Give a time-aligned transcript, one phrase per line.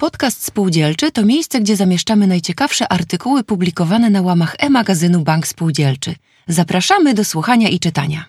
[0.00, 6.14] Podcast Spółdzielczy to miejsce, gdzie zamieszczamy najciekawsze artykuły publikowane na łamach e-magazynu Bank Spółdzielczy.
[6.48, 8.24] Zapraszamy do słuchania i czytania.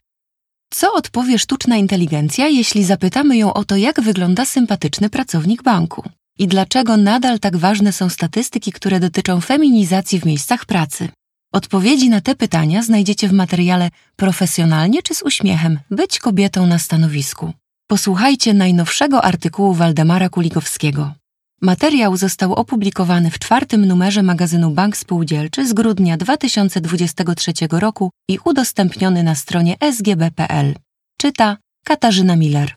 [0.70, 6.04] Co odpowie sztuczna inteligencja, jeśli zapytamy ją o to, jak wygląda sympatyczny pracownik banku?
[6.40, 11.10] I dlaczego nadal tak ważne są statystyki, które dotyczą feminizacji w miejscach pracy?
[11.54, 17.54] Odpowiedzi na te pytania znajdziecie w materiale Profesjonalnie czy z uśmiechem być kobietą na stanowisku.
[17.88, 21.19] Posłuchajcie najnowszego artykułu Waldemara Kulikowskiego.
[21.62, 29.24] Materiał został opublikowany w czwartym numerze magazynu Bank Spółdzielczy z grudnia 2023 roku i udostępniony
[29.24, 30.76] na stronie sgb.pl.
[31.18, 32.76] Czyta Katarzyna Miller.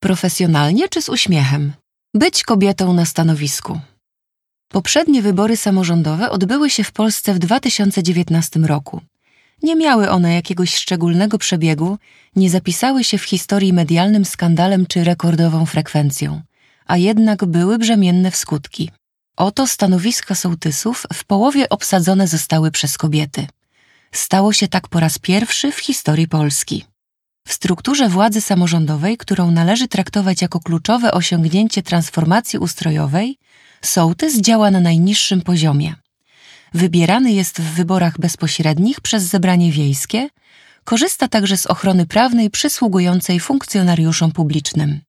[0.00, 1.72] Profesjonalnie czy z uśmiechem?
[2.14, 3.80] Być kobietą na stanowisku.
[4.68, 9.00] Poprzednie wybory samorządowe odbyły się w Polsce w 2019 roku.
[9.62, 11.98] Nie miały one jakiegoś szczególnego przebiegu,
[12.36, 16.42] nie zapisały się w historii medialnym skandalem czy rekordową frekwencją
[16.90, 18.90] a jednak były brzemienne w skutki.
[19.36, 23.46] Oto stanowiska sołtysów w połowie obsadzone zostały przez kobiety.
[24.12, 26.84] Stało się tak po raz pierwszy w historii Polski.
[27.48, 33.38] W strukturze władzy samorządowej, którą należy traktować jako kluczowe osiągnięcie transformacji ustrojowej,
[33.82, 35.94] sołtys działa na najniższym poziomie.
[36.74, 40.28] Wybierany jest w wyborach bezpośrednich przez zebranie wiejskie,
[40.84, 45.00] korzysta także z ochrony prawnej przysługującej funkcjonariuszom publicznym.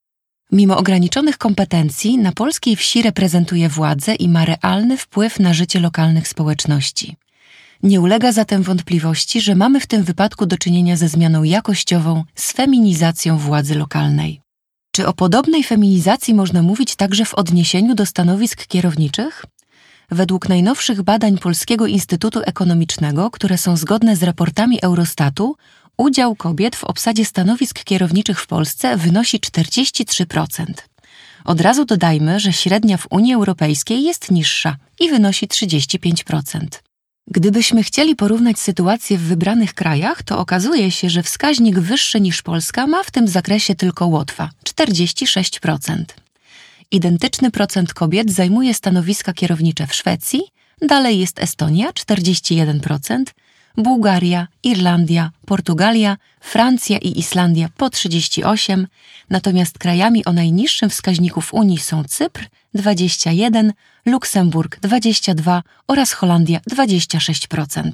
[0.52, 6.28] Mimo ograniczonych kompetencji, na polskiej wsi reprezentuje władzę i ma realny wpływ na życie lokalnych
[6.28, 7.16] społeczności.
[7.82, 12.52] Nie ulega zatem wątpliwości, że mamy w tym wypadku do czynienia ze zmianą jakościową, z
[12.52, 14.40] feminizacją władzy lokalnej.
[14.90, 19.44] Czy o podobnej feminizacji można mówić także w odniesieniu do stanowisk kierowniczych?
[20.10, 25.56] Według najnowszych badań Polskiego Instytutu Ekonomicznego, które są zgodne z raportami Eurostatu,
[26.02, 30.64] udział kobiet w obsadzie stanowisk kierowniczych w Polsce wynosi 43%.
[31.44, 36.66] Od razu dodajmy, że średnia w Unii Europejskiej jest niższa i wynosi 35%.
[37.30, 42.86] Gdybyśmy chcieli porównać sytuację w wybranych krajach, to okazuje się, że wskaźnik wyższy niż Polska
[42.86, 46.04] ma w tym zakresie tylko Łotwa 46%.
[46.90, 50.42] Identyczny procent kobiet zajmuje stanowiska kierownicze w Szwecji,
[50.88, 53.24] dalej jest Estonia 41%,
[53.76, 58.86] Bułgaria, Irlandia, Portugalia, Francja i Islandia po 38,
[59.30, 63.72] natomiast krajami o najniższym wskaźniku w Unii są Cypr 21,
[64.06, 67.90] Luksemburg 22 oraz Holandia 26%.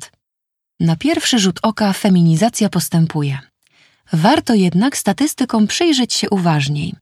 [0.80, 3.38] Na pierwszy rzut oka feminizacja postępuje.
[4.12, 6.94] Warto jednak statystykom przyjrzeć się uważniej.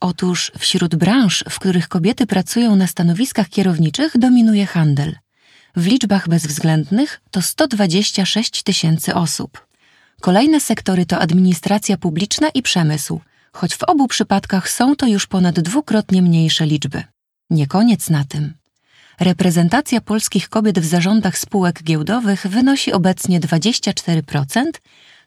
[0.00, 5.16] Otóż wśród branż, w których kobiety pracują na stanowiskach kierowniczych, dominuje handel–
[5.78, 9.66] w liczbach bezwzględnych to 126 tysięcy osób.
[10.20, 13.20] Kolejne sektory to administracja publiczna i przemysł,
[13.52, 17.02] choć w obu przypadkach są to już ponad dwukrotnie mniejsze liczby.
[17.50, 18.54] Nie koniec na tym.
[19.20, 24.64] Reprezentacja polskich kobiet w zarządach spółek giełdowych wynosi obecnie 24%,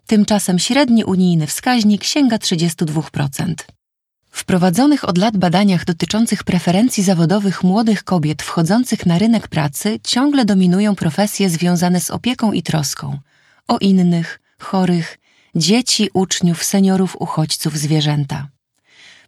[0.08, 3.54] tymczasem średni unijny wskaźnik sięga 32%.
[4.32, 10.46] W prowadzonych od lat badaniach dotyczących preferencji zawodowych młodych kobiet wchodzących na rynek pracy ciągle
[10.46, 13.20] dominują profesje związane z opieką i troską
[13.68, 15.18] o innych, chorych,
[15.56, 18.48] dzieci, uczniów, seniorów, uchodźców, zwierzęta.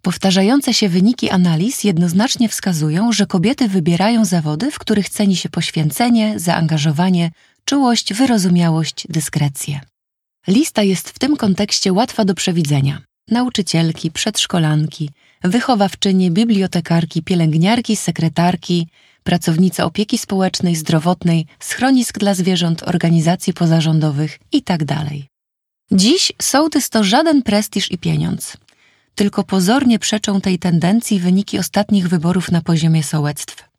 [0.01, 6.39] Powtarzające się wyniki analiz jednoznacznie wskazują, że kobiety wybierają zawody, w których ceni się poświęcenie,
[6.39, 7.31] zaangażowanie,
[7.65, 9.81] czułość, wyrozumiałość, dyskrecję.
[10.47, 15.09] Lista jest w tym kontekście łatwa do przewidzenia nauczycielki, przedszkolanki,
[15.43, 18.87] wychowawczynie, bibliotekarki, pielęgniarki, sekretarki,
[19.23, 24.85] pracownice opieki społecznej, zdrowotnej, schronisk dla zwierząt, organizacji pozarządowych itd.
[24.85, 25.07] Tak
[25.91, 28.57] Dziś sołtys to żaden prestiż i pieniądz.
[29.15, 33.69] Tylko pozornie przeczą tej tendencji wyniki ostatnich wyborów na poziomie sołectw.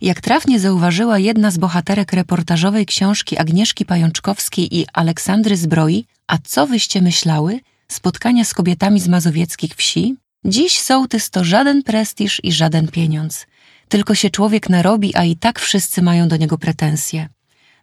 [0.00, 6.66] Jak trafnie zauważyła jedna z bohaterek reportażowej książki Agnieszki Pajączkowskiej i Aleksandry Zbroi, a co
[6.66, 7.60] wyście myślały,
[7.92, 13.46] spotkania z kobietami z mazowieckich wsi, dziś sołtys to żaden prestiż i żaden pieniądz.
[13.88, 17.28] Tylko się człowiek narobi, a i tak wszyscy mają do niego pretensje.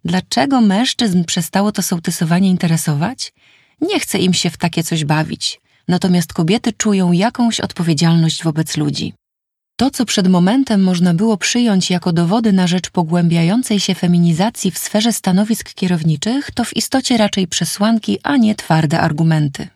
[0.05, 3.33] Dlaczego mężczyzn przestało to sołtysowanie interesować?
[3.81, 5.61] Nie chce im się w takie coś bawić.
[5.87, 9.13] Natomiast kobiety czują jakąś odpowiedzialność wobec ludzi.
[9.77, 14.77] To, co przed momentem można było przyjąć jako dowody na rzecz pogłębiającej się feminizacji w
[14.77, 19.67] sferze stanowisk kierowniczych, to w istocie raczej przesłanki, a nie twarde argumenty.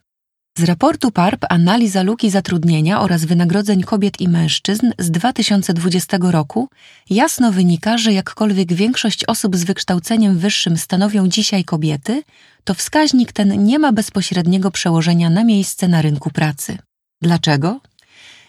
[0.61, 6.69] Z raportu PARP Analiza luki zatrudnienia oraz wynagrodzeń kobiet i mężczyzn z 2020 roku
[7.09, 12.23] jasno wynika, że jakkolwiek większość osób z wykształceniem wyższym stanowią dzisiaj kobiety,
[12.63, 16.77] to wskaźnik ten nie ma bezpośredniego przełożenia na miejsce na rynku pracy.
[17.21, 17.79] Dlaczego?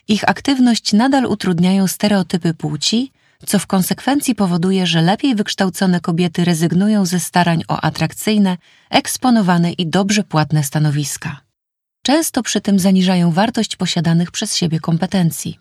[0.08, 3.12] Ich aktywność nadal utrudniają stereotypy płci,
[3.46, 8.56] co w konsekwencji powoduje, że lepiej wykształcone kobiety rezygnują ze starań o atrakcyjne,
[8.90, 11.51] eksponowane i dobrze płatne stanowiska.
[12.02, 15.58] Często przy tym zaniżają wartość posiadanych przez siebie kompetencji.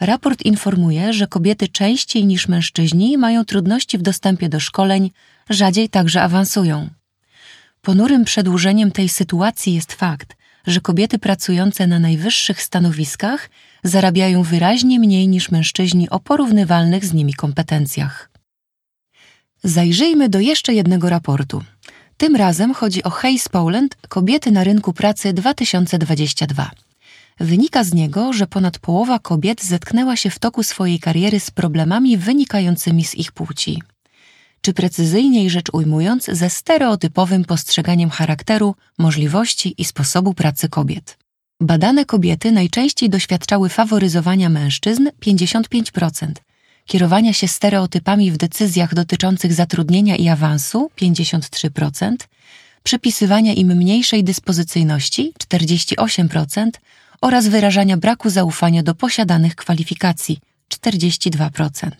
[0.00, 5.10] Raport informuje, że kobiety częściej niż mężczyźni mają trudności w dostępie do szkoleń,
[5.50, 6.90] rzadziej także awansują.
[7.80, 10.36] Ponurym przedłużeniem tej sytuacji jest fakt,
[10.66, 13.50] że kobiety pracujące na najwyższych stanowiskach
[13.84, 18.30] zarabiają wyraźnie mniej niż mężczyźni o porównywalnych z nimi kompetencjach.
[19.64, 21.62] Zajrzyjmy do jeszcze jednego raportu.
[22.16, 26.70] Tym razem chodzi o Hayes Poland Kobiety na rynku pracy 2022.
[27.40, 32.16] Wynika z niego, że ponad połowa kobiet zetknęła się w toku swojej kariery z problemami
[32.16, 33.82] wynikającymi z ich płci.
[34.60, 41.18] Czy precyzyjniej rzecz ujmując, ze stereotypowym postrzeganiem charakteru, możliwości i sposobu pracy kobiet.
[41.60, 46.32] Badane kobiety najczęściej doświadczały faworyzowania mężczyzn 55%,
[46.86, 52.16] kierowania się stereotypami w decyzjach dotyczących zatrudnienia i awansu 53%,
[52.82, 56.70] przypisywania im mniejszej dyspozycyjności 48%
[57.20, 60.38] oraz wyrażania braku zaufania do posiadanych kwalifikacji
[60.74, 61.90] 42%.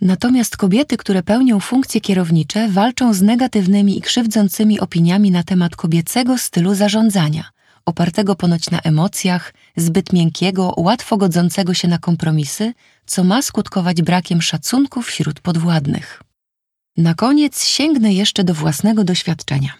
[0.00, 6.38] Natomiast kobiety, które pełnią funkcje kierownicze, walczą z negatywnymi i krzywdzącymi opiniami na temat kobiecego
[6.38, 7.50] stylu zarządzania,
[7.86, 12.72] opartego ponoć na emocjach, zbyt miękkiego, łatwo godzącego się na kompromisy,
[13.06, 16.22] co ma skutkować brakiem szacunku wśród podwładnych.
[16.96, 19.72] Na koniec sięgnę jeszcze do własnego doświadczenia.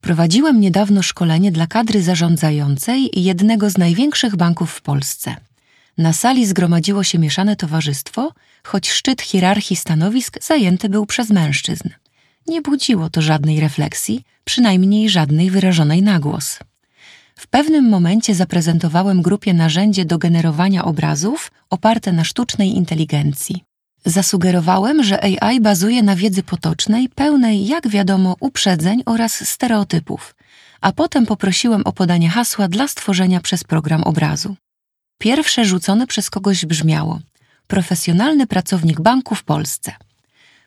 [0.00, 5.36] Prowadziłem niedawno szkolenie dla kadry zarządzającej jednego z największych banków w Polsce.
[5.98, 8.32] Na sali zgromadziło się mieszane towarzystwo,
[8.64, 11.88] choć szczyt hierarchii stanowisk zajęty był przez mężczyzn.
[12.46, 16.58] Nie budziło to żadnej refleksji, przynajmniej żadnej wyrażonej na głos.
[17.42, 23.64] W pewnym momencie zaprezentowałem grupie narzędzie do generowania obrazów oparte na sztucznej inteligencji.
[24.04, 30.34] Zasugerowałem, że AI bazuje na wiedzy potocznej, pełnej, jak wiadomo, uprzedzeń oraz stereotypów,
[30.80, 34.56] a potem poprosiłem o podanie hasła dla stworzenia przez program obrazu.
[35.18, 37.20] Pierwsze rzucone przez kogoś brzmiało:
[37.66, 39.92] Profesjonalny pracownik banku w Polsce.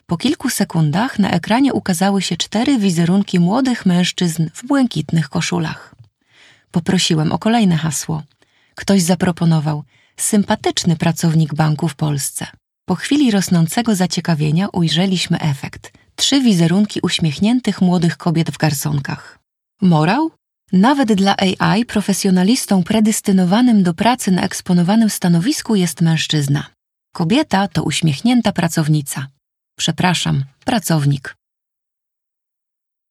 [0.05, 5.94] Po kilku sekundach na ekranie ukazały się cztery wizerunki młodych mężczyzn w błękitnych koszulach.
[6.75, 8.23] Poprosiłem o kolejne hasło.
[8.75, 9.83] Ktoś zaproponował:
[10.17, 12.47] Sympatyczny pracownik banku w Polsce.
[12.85, 15.93] Po chwili rosnącego zaciekawienia ujrzeliśmy efekt.
[16.15, 19.39] Trzy wizerunki uśmiechniętych młodych kobiet w garsonkach.
[19.81, 20.31] Morał?
[20.71, 26.65] Nawet dla AI profesjonalistą predystynowanym do pracy na eksponowanym stanowisku jest mężczyzna.
[27.13, 29.27] Kobieta to uśmiechnięta pracownica.
[29.77, 31.35] Przepraszam, pracownik.